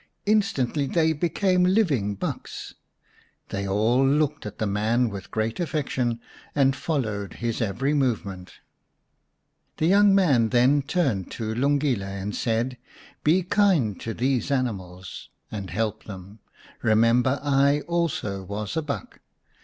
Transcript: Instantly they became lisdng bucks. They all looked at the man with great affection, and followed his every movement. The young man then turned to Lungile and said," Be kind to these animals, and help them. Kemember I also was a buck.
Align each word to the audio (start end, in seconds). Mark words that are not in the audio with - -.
Instantly 0.25 0.87
they 0.87 1.13
became 1.13 1.63
lisdng 1.63 2.17
bucks. 2.17 2.73
They 3.49 3.67
all 3.67 4.03
looked 4.03 4.47
at 4.47 4.57
the 4.57 4.65
man 4.65 5.09
with 5.09 5.29
great 5.29 5.59
affection, 5.59 6.19
and 6.55 6.75
followed 6.75 7.33
his 7.33 7.61
every 7.61 7.93
movement. 7.93 8.53
The 9.77 9.85
young 9.85 10.15
man 10.15 10.49
then 10.49 10.81
turned 10.81 11.29
to 11.33 11.53
Lungile 11.53 12.01
and 12.01 12.35
said," 12.35 12.79
Be 13.23 13.43
kind 13.43 13.99
to 14.01 14.15
these 14.15 14.49
animals, 14.49 15.29
and 15.51 15.69
help 15.69 16.05
them. 16.05 16.39
Kemember 16.81 17.39
I 17.43 17.81
also 17.81 18.41
was 18.41 18.75
a 18.75 18.81
buck. 18.81 19.19